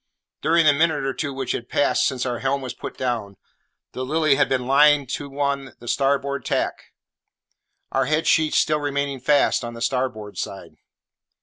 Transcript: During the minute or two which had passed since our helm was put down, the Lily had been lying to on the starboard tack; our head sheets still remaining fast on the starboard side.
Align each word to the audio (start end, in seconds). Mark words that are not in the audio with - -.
During 0.41 0.65
the 0.65 0.73
minute 0.73 1.03
or 1.03 1.13
two 1.13 1.31
which 1.31 1.51
had 1.51 1.69
passed 1.69 2.07
since 2.07 2.25
our 2.25 2.39
helm 2.39 2.61
was 2.61 2.73
put 2.73 2.97
down, 2.97 3.37
the 3.91 4.03
Lily 4.03 4.33
had 4.33 4.49
been 4.49 4.65
lying 4.65 5.05
to 5.05 5.39
on 5.39 5.73
the 5.77 5.87
starboard 5.87 6.43
tack; 6.43 6.85
our 7.91 8.05
head 8.05 8.25
sheets 8.25 8.57
still 8.57 8.79
remaining 8.79 9.19
fast 9.19 9.63
on 9.63 9.75
the 9.75 9.79
starboard 9.81 10.39
side. 10.39 10.77